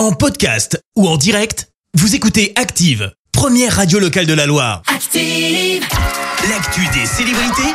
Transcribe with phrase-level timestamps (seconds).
[0.00, 4.80] En podcast ou en direct, vous écoutez Active, première radio locale de la Loire.
[4.86, 5.86] Active.
[6.48, 7.74] L'actu des célébrités,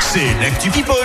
[0.00, 0.96] c'est l'actu People.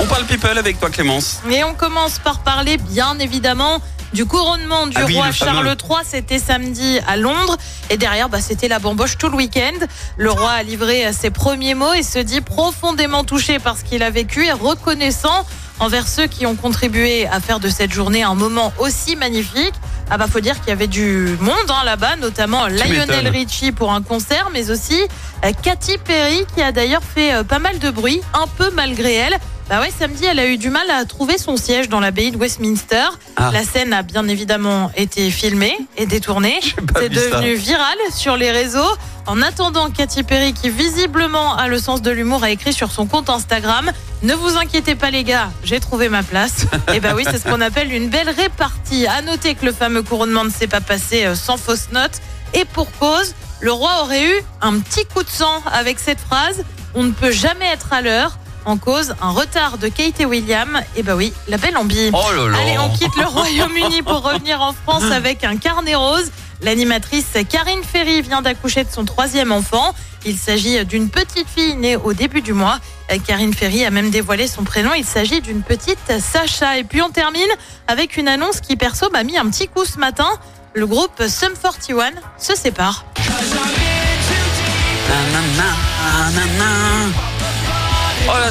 [0.00, 1.42] On parle people avec toi Clémence.
[1.50, 3.82] Et on commence par parler, bien évidemment,
[4.14, 5.52] du couronnement du Ah oui, roi le fameux.
[5.52, 5.98] Charles III.
[6.06, 7.58] C'était samedi à Londres.
[7.90, 9.74] Et derrière, bah, c'était la bamboche tout le week-end.
[10.16, 14.02] Le roi a livré ses premiers mots et se dit profondément touché par ce qu'il
[14.02, 15.44] a vécu et reconnaissant
[15.82, 19.74] envers ceux qui ont contribué à faire de cette journée un moment aussi magnifique.
[20.10, 23.28] Ah bah faut dire qu'il y avait du monde hein, là-bas, notamment Lionel.
[23.28, 25.00] Richie pour un concert, mais aussi
[25.44, 29.14] euh, Katy Perry qui a d'ailleurs fait euh, pas mal de bruit, un peu malgré
[29.14, 29.38] elle.
[29.70, 32.36] Bah ouais, samedi, elle a eu du mal à trouver son siège dans l'abbaye de
[32.36, 33.06] Westminster.
[33.36, 33.50] Ah.
[33.52, 36.60] La scène a bien évidemment été filmée et détournée.
[36.96, 37.38] C'est vu ça.
[37.40, 38.96] devenu viral sur les réseaux.
[39.26, 43.06] En attendant, Katy Perry, qui visiblement a le sens de l'humour, a écrit sur son
[43.06, 46.66] compte Instagram Ne vous inquiétez pas, les gars, j'ai trouvé ma place.
[46.92, 49.06] Et bah oui, c'est ce qu'on appelle une belle répartie.
[49.06, 52.20] À noter que le fameux couronnement ne s'est pas passé euh, sans fausse note.
[52.54, 56.64] Et pour cause, le roi aurait eu un petit coup de sang avec cette phrase
[56.94, 58.38] On ne peut jamais être à l'heure.
[58.64, 60.80] En cause, un retard de Kate et William.
[60.96, 62.10] Et bah oui, la belle ambi.
[62.12, 62.58] Oh là là.
[62.58, 66.30] Allez, on quitte le Royaume-Uni pour revenir en France avec un carnet rose.
[66.62, 69.94] L'animatrice Karine Ferry vient d'accoucher de son troisième enfant.
[70.24, 72.78] Il s'agit d'une petite fille née au début du mois.
[73.26, 74.90] Karine Ferry a même dévoilé son prénom.
[74.94, 76.78] Il s'agit d'une petite Sacha.
[76.78, 77.50] Et puis on termine
[77.88, 80.28] avec une annonce qui perso m'a mis un petit coup ce matin.
[80.74, 83.04] Le groupe Sum 41 se sépare.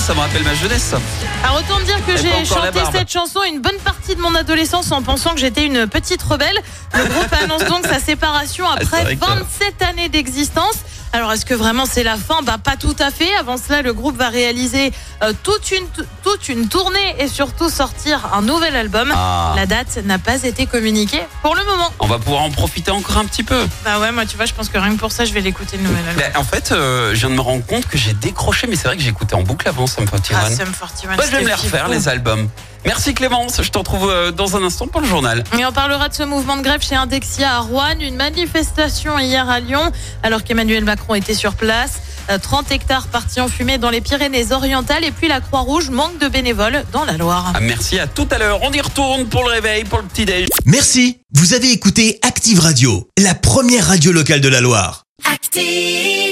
[0.01, 0.81] Ça me rappelle ma jeunesse.
[0.83, 0.99] ça.
[1.43, 5.01] Alors autant dire que j'ai chanté cette chanson une bonne partie de mon adolescence en
[5.01, 6.57] pensant que j'étais une petite rebelle.
[6.93, 10.75] Le groupe annonce donc sa séparation Ah, après vrai que- 27 années d'existence.
[11.13, 12.41] Alors est-ce que vraiment c'est la fin?
[12.43, 13.33] Bah pas tout à fait.
[13.35, 15.85] Avant cela, le groupe va réaliser euh, toute une
[16.23, 19.11] toute une tournée et surtout sortir un nouvel album.
[19.13, 19.53] Ah.
[19.55, 21.91] La date n'a pas été communiquée pour le moment.
[21.99, 23.67] On va pouvoir en profiter encore un petit peu.
[23.83, 25.77] Bah ouais, moi tu vois, je pense que rien que pour ça, je vais l'écouter
[25.77, 26.23] le nouvel album.
[26.25, 28.87] Mais en fait, euh, je viens de me rendre compte que j'ai décroché, mais c'est
[28.87, 30.39] vrai que j'écoutais en boucle avant Sum 41.
[30.39, 31.15] Ah, Sum 41.
[31.15, 32.47] Moi, je vais me les refaire, les albums.
[32.85, 35.43] Merci Clémence, je te retrouve euh, dans un instant pour le journal.
[35.57, 39.47] Et on parlera de ce mouvement de grève chez Indexia à Rouen, une manifestation hier
[39.49, 39.91] à Lyon,
[40.23, 42.01] alors qu'Emmanuel Macron était sur place.
[42.29, 46.27] Euh, 30 hectares partis en fumée dans les Pyrénées-Orientales et puis la Croix-Rouge manque de
[46.27, 47.51] bénévoles dans la Loire.
[47.55, 48.59] Ah, merci, à tout à l'heure.
[48.63, 50.47] On y retourne pour le réveil, pour le petit déj.
[50.65, 55.03] Merci, vous avez écouté Active Radio, la première radio locale de la Loire.
[55.31, 56.30] Active.